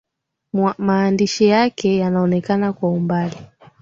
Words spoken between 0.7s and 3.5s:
Maandishi yake yanaonekana kwa umbali.